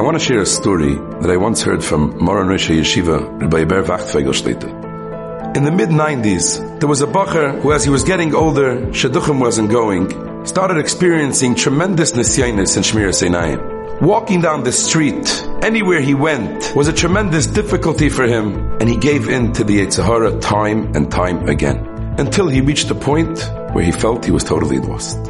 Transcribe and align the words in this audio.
I 0.00 0.02
want 0.02 0.18
to 0.18 0.24
share 0.24 0.40
a 0.40 0.46
story 0.46 0.94
that 0.94 1.30
I 1.30 1.36
once 1.36 1.60
heard 1.60 1.84
from 1.84 2.16
Moran 2.16 2.48
Rosh 2.48 2.70
Yeshiva, 2.70 3.38
Rabbi 3.38 3.64
Ber 3.64 3.82
Wachtfogel 3.82 4.32
Shlita. 4.32 5.54
In 5.54 5.64
the 5.64 5.70
mid-90s, 5.70 6.80
there 6.80 6.88
was 6.88 7.02
a 7.02 7.06
bacher 7.06 7.60
who, 7.60 7.74
as 7.74 7.84
he 7.84 7.90
was 7.90 8.02
getting 8.02 8.34
older, 8.34 8.80
Shidduchim 8.92 9.38
wasn't 9.38 9.70
going, 9.70 10.46
started 10.46 10.78
experiencing 10.78 11.54
tremendous 11.54 12.12
nisyanis 12.12 12.78
in 12.78 12.82
Shmir. 12.82 14.00
Walking 14.00 14.40
down 14.40 14.64
the 14.64 14.72
street, 14.72 15.46
anywhere 15.60 16.00
he 16.00 16.14
went, 16.14 16.74
was 16.74 16.88
a 16.88 16.94
tremendous 16.94 17.46
difficulty 17.46 18.08
for 18.08 18.24
him, 18.26 18.72
and 18.80 18.88
he 18.88 18.96
gave 18.96 19.28
in 19.28 19.52
to 19.52 19.64
the 19.64 19.80
yetzer 19.80 20.02
hara 20.02 20.40
time 20.40 20.96
and 20.96 21.12
time 21.12 21.46
again, 21.46 21.76
until 22.18 22.48
he 22.48 22.62
reached 22.62 22.90
a 22.90 22.94
point 22.94 23.38
where 23.74 23.84
he 23.84 23.92
felt 23.92 24.24
he 24.24 24.30
was 24.30 24.44
totally 24.44 24.78
lost. 24.78 25.29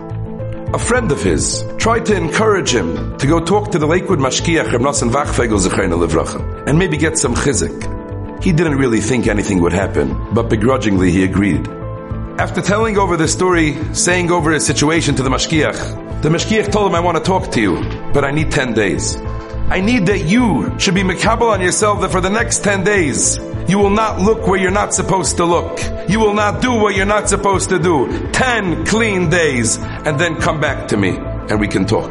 A 0.72 0.78
friend 0.78 1.10
of 1.10 1.20
his 1.20 1.64
tried 1.78 2.06
to 2.06 2.16
encourage 2.16 2.72
him 2.72 3.18
to 3.18 3.26
go 3.26 3.40
talk 3.40 3.72
to 3.72 3.78
the 3.80 3.88
Lakewood 3.88 4.20
Mashgiach 4.20 4.68
Wachtfogel 4.68 5.58
Zechrein 5.58 6.68
and 6.68 6.78
maybe 6.78 6.96
get 6.96 7.18
some 7.18 7.34
chizik. 7.34 8.40
He 8.40 8.52
didn't 8.52 8.76
really 8.76 9.00
think 9.00 9.26
anything 9.26 9.60
would 9.62 9.72
happen, 9.72 10.32
but 10.32 10.48
begrudgingly 10.48 11.10
he 11.10 11.24
agreed. 11.24 11.66
After 12.38 12.62
telling 12.62 12.98
over 12.98 13.16
the 13.16 13.26
story, 13.26 13.76
saying 13.94 14.30
over 14.30 14.52
his 14.52 14.64
situation 14.64 15.16
to 15.16 15.24
the 15.24 15.28
Mashgiach, 15.28 16.22
the 16.22 16.28
Mashgiach 16.28 16.70
told 16.70 16.88
him, 16.88 16.94
I 16.94 17.00
want 17.00 17.18
to 17.18 17.24
talk 17.24 17.50
to 17.50 17.60
you, 17.60 17.74
but 18.12 18.24
I 18.24 18.30
need 18.30 18.52
10 18.52 18.72
days. 18.72 19.16
I 19.70 19.80
need 19.80 20.06
that 20.06 20.20
you 20.20 20.72
should 20.78 20.94
be 20.94 21.02
makabel 21.02 21.50
on 21.50 21.60
yourself 21.60 22.00
that 22.02 22.12
for 22.12 22.20
the 22.20 22.30
next 22.30 22.62
10 22.62 22.84
days, 22.84 23.38
you 23.70 23.78
will 23.78 23.90
not 23.90 24.20
look 24.20 24.48
where 24.48 24.58
you're 24.58 24.72
not 24.72 24.92
supposed 24.92 25.36
to 25.36 25.44
look. 25.44 25.78
You 26.08 26.18
will 26.18 26.34
not 26.34 26.60
do 26.60 26.72
what 26.72 26.96
you're 26.96 27.06
not 27.06 27.28
supposed 27.28 27.68
to 27.68 27.78
do. 27.78 28.28
Ten 28.32 28.84
clean 28.84 29.30
days, 29.30 29.78
and 29.78 30.18
then 30.18 30.34
come 30.36 30.60
back 30.60 30.88
to 30.88 30.96
me, 30.96 31.10
and 31.10 31.60
we 31.60 31.68
can 31.68 31.86
talk. 31.86 32.10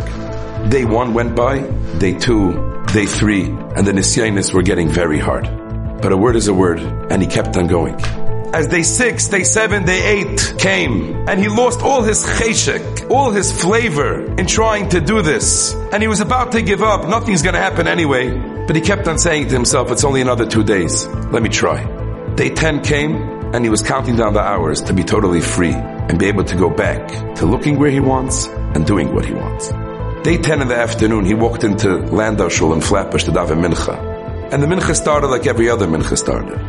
Day 0.69 0.85
one 0.85 1.13
went 1.13 1.35
by, 1.35 1.59
day 1.97 2.17
two, 2.17 2.83
day 2.93 3.05
three, 3.05 3.43
and 3.43 3.85
the 3.85 3.91
nisyanis 3.91 4.53
were 4.53 4.61
getting 4.61 4.87
very 4.87 5.19
hard. 5.19 5.43
But 6.01 6.13
a 6.13 6.17
word 6.17 6.37
is 6.37 6.47
a 6.47 6.53
word, 6.53 6.79
and 6.79 7.21
he 7.21 7.27
kept 7.27 7.57
on 7.57 7.67
going. 7.67 7.95
As 8.53 8.67
day 8.67 8.83
six, 8.83 9.27
day 9.27 9.43
seven, 9.43 9.85
day 9.85 10.01
eight 10.17 10.55
came, 10.57 11.27
and 11.27 11.41
he 11.41 11.49
lost 11.49 11.81
all 11.81 12.03
his 12.03 12.23
cheshek, 12.23 13.11
all 13.11 13.31
his 13.31 13.51
flavor 13.51 14.23
in 14.39 14.47
trying 14.47 14.89
to 14.89 15.01
do 15.01 15.21
this. 15.21 15.73
And 15.91 16.01
he 16.01 16.07
was 16.07 16.21
about 16.21 16.53
to 16.53 16.61
give 16.61 16.81
up, 16.81 17.07
nothing's 17.07 17.41
gonna 17.41 17.59
happen 17.59 17.85
anyway. 17.85 18.58
But 18.69 18.75
he 18.75 18.83
kept 18.83 19.07
on 19.07 19.17
saying 19.17 19.47
to 19.47 19.55
himself, 19.55 19.89
it's 19.89 20.03
only 20.03 20.21
another 20.21 20.45
two 20.45 20.63
days. 20.63 21.07
Let 21.07 21.41
me 21.41 21.49
try. 21.49 21.85
Day 22.35 22.53
10 22.53 22.83
came, 22.83 23.15
and 23.51 23.65
he 23.65 23.69
was 23.71 23.81
counting 23.81 24.15
down 24.15 24.35
the 24.35 24.41
hours 24.41 24.81
to 24.81 24.93
be 24.93 25.03
totally 25.03 25.41
free 25.41 25.73
and 25.73 26.19
be 26.19 26.27
able 26.27 26.43
to 26.43 26.55
go 26.55 26.69
back 26.69 27.35
to 27.37 27.47
looking 27.47 27.79
where 27.79 27.89
he 27.89 27.99
wants 27.99 28.45
and 28.45 28.85
doing 28.85 29.11
what 29.11 29.25
he 29.25 29.33
wants. 29.33 29.69
Day 30.23 30.37
10 30.37 30.61
in 30.61 30.67
the 30.67 30.75
afternoon, 30.75 31.25
he 31.25 31.33
walked 31.33 31.63
into 31.63 31.97
Landau 31.97 32.47
Shul 32.47 32.73
in 32.73 32.81
Flatbush 32.81 33.23
to 33.23 33.31
daven 33.31 33.59
mincha. 33.59 33.97
And 34.53 34.61
the 34.61 34.67
mincha 34.67 34.93
started 34.95 35.29
like 35.29 35.47
every 35.47 35.67
other 35.67 35.87
mincha 35.87 36.15
started. 36.15 36.59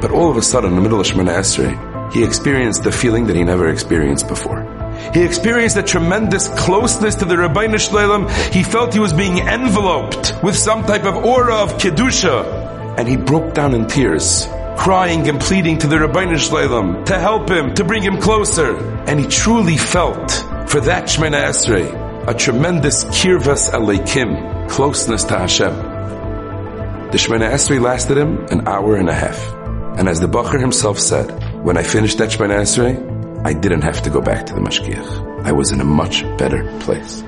But 0.00 0.12
all 0.12 0.30
of 0.30 0.36
a 0.36 0.42
sudden, 0.42 0.70
in 0.70 0.76
the 0.76 0.82
middle 0.82 1.00
of 1.00 1.06
Shemoneh 1.08 1.36
Esrei, 1.36 2.12
he 2.12 2.22
experienced 2.22 2.84
the 2.84 2.92
feeling 2.92 3.26
that 3.26 3.34
he 3.34 3.42
never 3.42 3.68
experienced 3.68 4.28
before. 4.28 4.79
He 5.14 5.22
experienced 5.22 5.76
a 5.76 5.82
tremendous 5.82 6.48
closeness 6.48 7.16
to 7.16 7.24
the 7.24 7.34
Ribbono 7.34 7.78
Shel 7.78 7.98
Olam. 7.98 8.52
He 8.52 8.62
felt 8.62 8.94
he 8.94 9.00
was 9.00 9.12
being 9.12 9.38
enveloped 9.38 10.34
with 10.42 10.56
some 10.56 10.84
type 10.84 11.04
of 11.04 11.16
aura 11.16 11.56
of 11.56 11.74
Kedusha. 11.74 12.96
And 12.96 13.08
he 13.08 13.16
broke 13.16 13.54
down 13.54 13.74
in 13.74 13.86
tears, 13.86 14.46
crying 14.78 15.28
and 15.28 15.40
pleading 15.40 15.78
to 15.78 15.86
the 15.86 15.96
Ribbono 15.96 16.38
Shel 16.38 16.68
Olam 16.68 17.04
to 17.06 17.18
help 17.18 17.50
him, 17.50 17.74
to 17.74 17.84
bring 17.84 18.02
him 18.02 18.20
closer. 18.20 18.76
And 19.06 19.18
he 19.18 19.26
truly 19.26 19.76
felt, 19.76 20.30
for 20.68 20.80
that 20.82 21.04
Shemoneh 21.04 21.48
Esrei, 21.48 22.28
a 22.28 22.34
tremendous 22.34 23.04
kirvas 23.06 23.70
Elokim, 23.70 24.68
closeness 24.68 25.24
to 25.24 25.38
Hashem. 25.38 25.74
The 27.10 27.18
Shemoneh 27.18 27.50
Esrei 27.50 27.80
lasted 27.80 28.16
him 28.16 28.46
an 28.46 28.68
hour 28.68 28.94
and 28.94 29.08
a 29.08 29.14
half. 29.14 29.38
And 29.98 30.08
as 30.08 30.20
the 30.20 30.28
Bacher 30.28 30.60
himself 30.60 31.00
said, 31.00 31.28
when 31.64 31.76
I 31.76 31.82
finished 31.82 32.18
that 32.18 32.30
Shemoneh 32.30 32.60
Esrei, 32.60 33.09
I 33.42 33.54
didn't 33.54 33.82
have 33.82 34.02
to 34.02 34.10
go 34.10 34.20
back 34.20 34.46
to 34.46 34.54
the 34.54 34.60
Mashgiach. 34.60 35.46
I 35.46 35.52
was 35.52 35.72
in 35.72 35.80
a 35.80 35.84
much 35.84 36.22
better 36.36 36.62
place. 36.80 37.22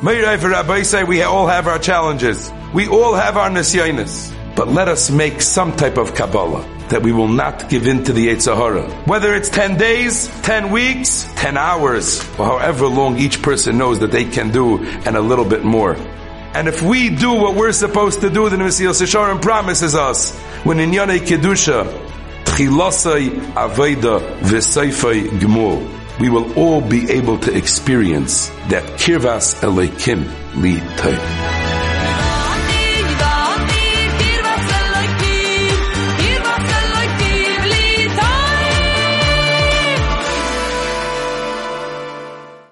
Meirei 0.00 0.40
Rabbi 0.40 0.82
say 0.82 1.02
we 1.02 1.22
all 1.22 1.46
have 1.46 1.66
our 1.66 1.78
challenges. 1.78 2.52
We 2.74 2.88
all 2.88 3.14
have 3.14 3.38
our 3.38 3.48
nisyanis. 3.48 4.34
But 4.54 4.68
let 4.68 4.86
us 4.86 5.10
make 5.10 5.40
some 5.40 5.74
type 5.74 5.96
of 5.96 6.14
Kabbalah 6.14 6.62
that 6.90 7.02
we 7.02 7.12
will 7.12 7.28
not 7.28 7.70
give 7.70 7.86
in 7.86 8.04
to 8.04 8.12
the 8.12 8.28
yetzer 8.28 8.54
hara. 8.54 8.90
Whether 9.06 9.34
it's 9.34 9.48
10 9.48 9.78
days, 9.78 10.28
10 10.42 10.70
weeks, 10.70 11.26
10 11.36 11.56
hours, 11.56 12.20
or 12.38 12.46
however 12.46 12.86
long 12.86 13.18
each 13.18 13.40
person 13.40 13.78
knows 13.78 14.00
that 14.00 14.10
they 14.10 14.24
can 14.26 14.50
do 14.50 14.84
and 14.84 15.16
a 15.16 15.22
little 15.22 15.44
bit 15.46 15.64
more. 15.64 15.96
And 16.54 16.68
if 16.68 16.82
we 16.82 17.08
do 17.08 17.32
what 17.32 17.54
we're 17.54 17.72
supposed 17.72 18.20
to 18.20 18.28
do, 18.30 18.48
then 18.50 18.60
Mesilas 18.60 19.00
Yesharim 19.00 19.40
promises 19.40 19.94
us, 19.94 20.36
when 20.64 20.80
in 20.80 20.90
Yonei 20.90 21.20
Kedusha, 21.20 22.07
Tchilasai 22.58 23.30
Aveda 23.54 24.18
V'Seifai 24.40 25.28
Gmul, 25.38 26.18
we 26.18 26.28
will 26.28 26.52
all 26.58 26.80
be 26.80 27.08
able 27.08 27.38
to 27.38 27.56
experience 27.56 28.48
that 28.68 28.82
Kirvas 28.98 29.54
Elokim 29.62 30.26
Li. 30.60 31.57